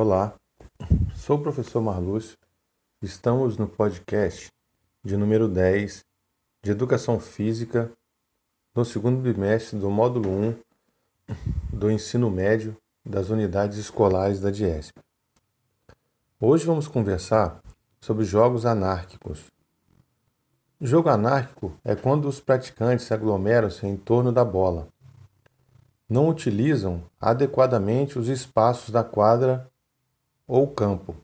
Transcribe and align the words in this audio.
Olá, 0.00 0.32
sou 1.16 1.38
o 1.38 1.42
professor 1.42 1.82
Marlúcio. 1.82 2.38
Estamos 3.02 3.56
no 3.56 3.66
podcast 3.66 4.46
de 5.04 5.16
número 5.16 5.48
10 5.48 6.04
de 6.62 6.70
Educação 6.70 7.18
Física 7.18 7.90
no 8.76 8.84
segundo 8.84 9.20
bimestre 9.20 9.76
do 9.76 9.90
módulo 9.90 10.30
1 10.30 10.56
do 11.72 11.90
ensino 11.90 12.30
médio 12.30 12.76
das 13.04 13.28
unidades 13.28 13.76
escolares 13.76 14.40
da 14.40 14.52
DIESP. 14.52 15.00
Hoje 16.40 16.64
vamos 16.64 16.86
conversar 16.86 17.60
sobre 18.00 18.24
jogos 18.24 18.64
anárquicos. 18.64 19.46
Jogo 20.80 21.08
anárquico 21.08 21.74
é 21.82 21.96
quando 21.96 22.28
os 22.28 22.38
praticantes 22.38 23.06
se 23.06 23.14
aglomeram-se 23.14 23.84
em 23.84 23.96
torno 23.96 24.30
da 24.30 24.44
bola. 24.44 24.86
Não 26.08 26.28
utilizam 26.28 27.02
adequadamente 27.20 28.16
os 28.16 28.28
espaços 28.28 28.90
da 28.90 29.02
quadra 29.02 29.68
ou 30.48 30.66
campo 30.66 31.14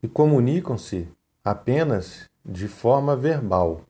e 0.00 0.06
comunicam-se 0.06 1.08
apenas 1.44 2.30
de 2.44 2.68
forma 2.68 3.16
verbal. 3.16 3.82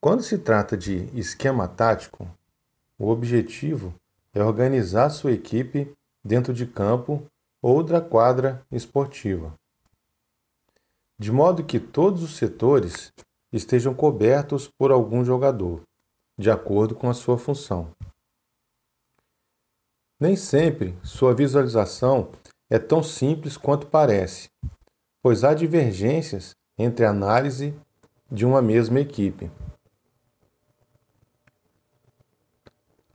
Quando 0.00 0.22
se 0.22 0.38
trata 0.38 0.76
de 0.76 1.06
esquema 1.18 1.66
tático, 1.66 2.28
o 2.96 3.08
objetivo 3.08 3.92
é 4.32 4.42
organizar 4.44 5.10
sua 5.10 5.32
equipe 5.32 5.92
dentro 6.24 6.54
de 6.54 6.66
campo 6.66 7.26
ou 7.60 7.82
da 7.82 8.00
quadra 8.00 8.64
esportiva, 8.70 9.52
de 11.18 11.32
modo 11.32 11.64
que 11.64 11.80
todos 11.80 12.22
os 12.22 12.36
setores 12.36 13.12
estejam 13.52 13.94
cobertos 13.94 14.68
por 14.78 14.92
algum 14.92 15.24
jogador, 15.24 15.82
de 16.38 16.50
acordo 16.50 16.94
com 16.94 17.08
a 17.08 17.14
sua 17.14 17.38
função. 17.38 17.90
Nem 20.20 20.36
sempre 20.36 20.96
sua 21.02 21.34
visualização 21.34 22.30
é 22.74 22.78
tão 22.80 23.04
simples 23.04 23.56
quanto 23.56 23.86
parece, 23.86 24.50
pois 25.22 25.44
há 25.44 25.54
divergências 25.54 26.56
entre 26.76 27.04
a 27.04 27.10
análise 27.10 27.72
de 28.28 28.44
uma 28.44 28.60
mesma 28.60 28.98
equipe. 28.98 29.48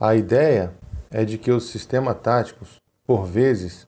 A 0.00 0.14
ideia 0.14 0.72
é 1.10 1.26
de 1.26 1.36
que 1.36 1.50
os 1.50 1.68
sistemas 1.68 2.18
táticos, 2.22 2.80
por 3.04 3.26
vezes, 3.26 3.86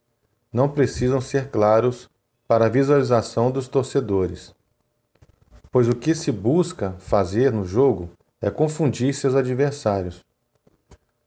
não 0.53 0.69
precisam 0.69 1.23
ser 1.23 1.49
claros 1.49 2.07
para 2.47 2.67
a 2.67 2.69
visualização 2.69 3.51
dos 3.51 3.67
torcedores, 3.67 4.55
pois 5.71 5.89
o 5.89 5.97
que 5.97 6.15
se 6.15 6.31
busca 6.31 6.93
fazer 6.99 7.51
no 7.51 7.65
jogo 7.65 8.11
é 8.43 8.51
confundir 8.51 9.15
seus 9.15 9.35
adversários, 9.35 10.21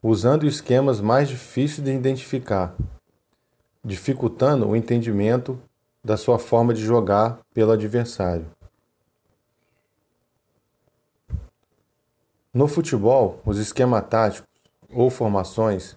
usando 0.03 0.45
esquemas 0.45 1.01
mais 1.01 1.29
difíceis 1.29 1.83
de 1.83 1.91
identificar 1.91 2.75
dificultando 3.85 4.67
o 4.67 4.75
entendimento 4.75 5.61
da 6.03 6.17
sua 6.17 6.39
forma 6.39 6.73
de 6.73 6.81
jogar 6.81 7.39
pelo 7.53 7.71
adversário. 7.71 8.47
No 12.51 12.67
futebol, 12.67 13.39
os 13.45 13.59
esquemas 13.59 14.07
táticos 14.07 14.49
ou 14.89 15.11
formações 15.11 15.95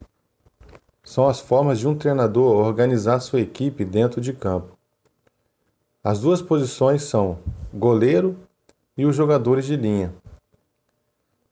são 1.02 1.26
as 1.26 1.40
formas 1.40 1.78
de 1.78 1.88
um 1.88 1.96
treinador 1.96 2.56
organizar 2.66 3.20
sua 3.20 3.40
equipe 3.40 3.84
dentro 3.84 4.20
de 4.20 4.34
campo. 4.34 4.76
As 6.04 6.20
duas 6.20 6.42
posições 6.42 7.02
são 7.04 7.38
goleiro 7.72 8.36
e 8.96 9.06
os 9.06 9.16
jogadores 9.16 9.64
de 9.64 9.76
linha. 9.76 10.12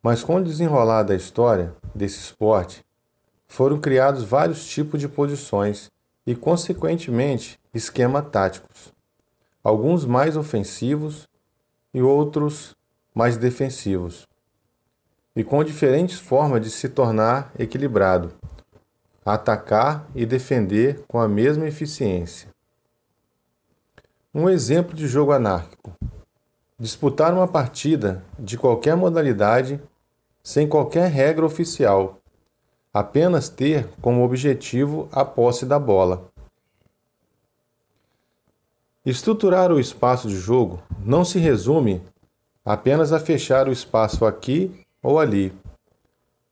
Mas 0.02 0.22
com 0.22 0.36
o 0.36 0.44
desenrolar 0.44 1.04
da 1.04 1.14
história 1.14 1.74
desse 1.94 2.18
esporte, 2.18 2.84
foram 3.48 3.78
criados 3.78 4.22
vários 4.22 4.66
tipos 4.66 5.00
de 5.00 5.08
posições 5.08 5.90
e, 6.26 6.34
consequentemente, 6.34 7.58
esquema 7.72 8.20
táticos, 8.20 8.92
alguns 9.62 10.04
mais 10.04 10.36
ofensivos 10.36 11.28
e 11.94 12.02
outros 12.02 12.74
mais 13.14 13.36
defensivos, 13.36 14.26
e 15.34 15.44
com 15.44 15.62
diferentes 15.62 16.18
formas 16.18 16.60
de 16.62 16.70
se 16.70 16.88
tornar 16.88 17.52
equilibrado, 17.58 18.32
atacar 19.24 20.06
e 20.14 20.26
defender 20.26 21.04
com 21.06 21.18
a 21.18 21.28
mesma 21.28 21.66
eficiência. 21.66 22.48
Um 24.34 24.50
exemplo 24.50 24.94
de 24.94 25.06
jogo 25.06 25.32
anárquico: 25.32 25.92
disputar 26.78 27.32
uma 27.32 27.48
partida 27.48 28.24
de 28.38 28.58
qualquer 28.58 28.96
modalidade 28.96 29.80
sem 30.42 30.68
qualquer 30.68 31.10
regra 31.10 31.44
oficial 31.44 32.20
apenas 32.96 33.50
ter 33.50 33.90
como 34.00 34.24
objetivo 34.24 35.06
a 35.12 35.22
posse 35.22 35.66
da 35.66 35.78
bola. 35.78 36.30
Estruturar 39.04 39.70
o 39.70 39.78
espaço 39.78 40.28
de 40.28 40.36
jogo 40.36 40.82
não 41.04 41.22
se 41.22 41.38
resume 41.38 42.00
apenas 42.64 43.12
a 43.12 43.20
fechar 43.20 43.68
o 43.68 43.72
espaço 43.72 44.24
aqui 44.24 44.80
ou 45.02 45.20
ali, 45.20 45.52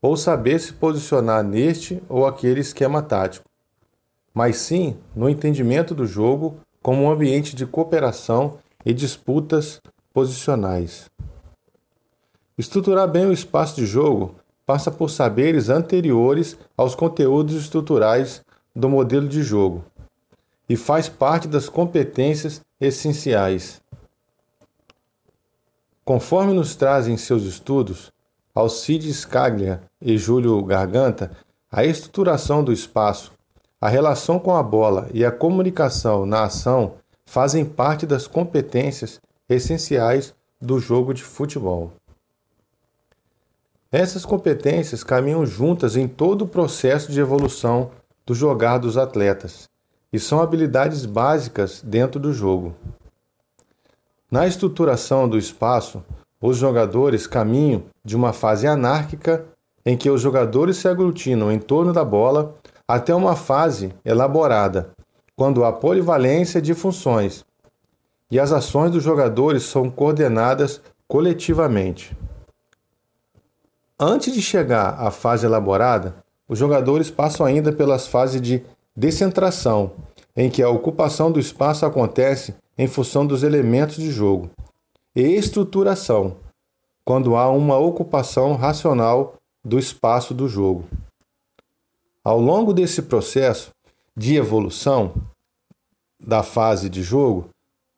ou 0.03 0.19
saber 0.19 0.59
se 0.59 0.75
posicionar 0.75 1.43
neste 1.43 2.03
ou 2.11 2.27
aquele 2.27 2.61
esquema 2.61 3.01
tático, 3.01 3.49
mas 4.35 4.57
sim 4.59 4.99
no 5.17 5.31
entendimento 5.31 5.95
do 5.95 6.07
jogo 6.07 6.61
como 6.83 7.05
um 7.05 7.11
ambiente 7.11 7.57
de 7.57 7.65
cooperação 7.65 8.59
e 8.85 8.93
disputas 8.93 9.81
posicionais. 10.13 11.07
Estruturar 12.59 13.09
bem 13.09 13.25
o 13.25 13.33
espaço 13.33 13.77
de 13.77 13.87
jogo 13.87 14.35
passa 14.67 14.91
por 14.91 15.11
saberes 15.11 15.69
anteriores 15.69 16.59
aos 16.77 16.95
conteúdos 16.95 17.55
estruturais 17.55 18.45
do 18.75 18.89
modelo 18.89 19.29
de 19.29 19.43
jogo 19.43 19.85
e 20.69 20.77
faz 20.77 21.09
parte 21.09 21.47
das 21.47 21.69
competências 21.69 22.61
essenciais. 22.81 23.81
Conforme 26.05 26.53
nos 26.53 26.75
trazem 26.75 27.17
seus 27.17 27.45
estudos, 27.45 28.13
Alcides 28.55 29.21
Scaglia 29.21 29.83
e 30.01 30.17
Júlio 30.17 30.63
Garganta, 30.65 31.31
a 31.71 31.85
estruturação 31.85 32.63
do 32.63 32.73
espaço, 32.73 33.33
a 33.81 33.89
relação 33.89 34.39
com 34.39 34.55
a 34.55 34.63
bola 34.63 35.09
e 35.13 35.25
a 35.25 35.33
comunicação 35.33 36.25
na 36.25 36.45
ação 36.45 36.95
fazem 37.27 37.65
parte 37.65 38.07
das 38.07 38.27
competências 38.27 39.21
essenciais 39.49 40.35
do 40.61 40.79
jogo 40.79 41.13
de 41.13 41.23
futebol. 41.23 41.93
Essas 43.97 44.25
competências 44.25 45.05
caminham 45.05 45.47
juntas 45.47 45.95
em 45.95 46.09
todo 46.09 46.43
o 46.43 46.49
processo 46.49 47.13
de 47.13 47.21
evolução 47.21 47.93
do 48.27 48.35
jogar 48.35 48.79
dos 48.79 48.97
atletas 48.97 49.69
e 50.13 50.19
são 50.19 50.41
habilidades 50.41 51.07
básicas 51.07 51.81
dentro 51.81 52.19
do 52.19 52.33
jogo. 52.33 52.75
Na 54.29 54.49
estruturação 54.49 55.29
do 55.29 55.39
espaço, 55.39 56.03
os 56.41 56.57
jogadores 56.57 57.29
caminham 57.29 57.85
de 58.05 58.17
uma 58.17 58.33
fase 58.33 58.67
anárquica 58.67 59.45
em 59.87 59.97
que 59.97 60.11
os 60.11 60.21
jogadores 60.21 60.79
se 60.79 60.89
aglutinam 60.89 61.53
em 61.53 61.61
torno 61.61 61.93
da 61.93 62.05
bola 62.05 62.57
até 62.89 63.15
uma 63.15 63.37
fase 63.37 63.95
elaborada, 64.05 64.91
quando 65.37 65.65
há 65.65 65.73
polivalência 65.73 66.61
de 66.61 66.75
funções 66.75 67.45
e 68.29 68.41
as 68.41 68.51
ações 68.51 68.91
dos 68.91 69.05
jogadores 69.05 69.63
são 69.63 69.89
coordenadas 69.89 70.81
coletivamente. 71.07 72.17
Antes 74.07 74.35
de 74.35 74.43
chegar 74.43 75.01
à 75.01 75.11
fase 75.11 75.47
elaborada, 75.47 76.15
os 76.47 76.59
jogadores 76.59 77.11
passam 77.11 77.47
ainda 77.47 77.73
pelas 77.73 78.07
fases 78.07 78.39
de 78.39 78.63
descentração, 78.95 79.93
em 80.37 80.51
que 80.51 80.63
a 80.63 80.69
ocupação 80.69 81.33
do 81.33 81.41
espaço 81.41 81.87
acontece 81.87 82.55
em 82.77 82.87
função 82.87 83.27
dos 83.27 83.43
elementos 83.43 83.97
de 83.97 84.11
jogo, 84.11 84.51
e 85.17 85.23
estruturação, 85.23 86.37
quando 87.03 87.35
há 87.35 87.49
uma 87.49 87.79
ocupação 87.79 88.57
racional 88.57 89.37
do 89.65 89.79
espaço 89.79 90.35
do 90.35 90.51
jogo. 90.51 90.85
Ao 92.23 92.39
longo 92.39 92.75
desse 92.75 93.01
processo 93.01 93.71
de 94.15 94.37
evolução 94.37 95.15
da 96.21 96.43
fase 96.43 96.91
de 96.91 97.03
jogo, 97.03 97.49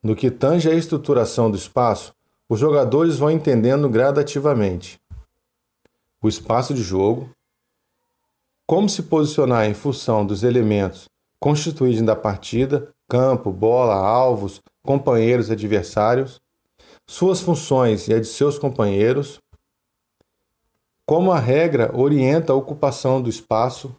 no 0.00 0.14
que 0.14 0.30
tange 0.30 0.70
à 0.70 0.72
estruturação 0.72 1.50
do 1.50 1.56
espaço, 1.56 2.14
os 2.48 2.60
jogadores 2.60 3.18
vão 3.18 3.28
entendendo 3.28 3.88
gradativamente 3.88 5.00
o 6.26 6.28
espaço 6.28 6.74
de 6.74 6.82
jogo, 6.82 7.30
como 8.66 8.88
se 8.88 9.04
posicionar 9.04 9.66
em 9.66 9.74
função 9.74 10.26
dos 10.26 10.42
elementos 10.42 11.08
constituídos 11.38 12.02
da 12.02 12.16
partida, 12.16 12.92
campo, 13.08 13.52
bola, 13.52 13.94
alvos, 13.94 14.60
companheiros 14.82 15.48
e 15.48 15.52
adversários, 15.52 16.40
suas 17.06 17.40
funções 17.40 18.08
e 18.08 18.14
a 18.14 18.18
de 18.18 18.26
seus 18.26 18.58
companheiros, 18.58 19.38
como 21.04 21.30
a 21.30 21.38
regra 21.38 21.96
orienta 21.96 22.52
a 22.52 22.56
ocupação 22.56 23.22
do 23.22 23.30
espaço, 23.30 23.94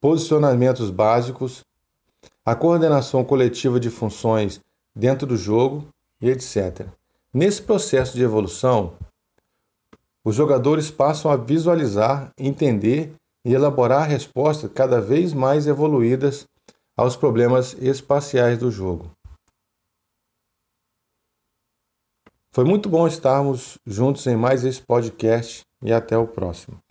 posicionamentos 0.00 0.90
básicos, 0.90 1.64
a 2.44 2.54
coordenação 2.54 3.24
coletiva 3.24 3.80
de 3.80 3.90
funções 3.90 4.60
dentro 4.94 5.26
do 5.26 5.36
jogo 5.36 5.88
e 6.20 6.30
etc. 6.30 6.86
Nesse 7.34 7.60
processo 7.60 8.16
de 8.16 8.22
evolução, 8.22 8.96
os 10.24 10.34
jogadores 10.34 10.90
passam 10.90 11.30
a 11.30 11.36
visualizar, 11.36 12.30
entender 12.38 13.12
e 13.44 13.52
elaborar 13.52 14.08
respostas 14.08 14.70
cada 14.72 15.00
vez 15.00 15.32
mais 15.32 15.66
evoluídas 15.66 16.46
aos 16.96 17.16
problemas 17.16 17.74
espaciais 17.74 18.58
do 18.58 18.70
jogo. 18.70 19.10
Foi 22.54 22.64
muito 22.64 22.88
bom 22.88 23.06
estarmos 23.06 23.78
juntos 23.86 24.26
em 24.26 24.36
mais 24.36 24.62
esse 24.62 24.82
podcast 24.82 25.62
e 25.82 25.90
até 25.90 26.16
o 26.18 26.28
próximo. 26.28 26.81